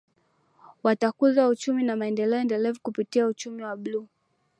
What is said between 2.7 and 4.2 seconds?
kupitia uchumi wa buluu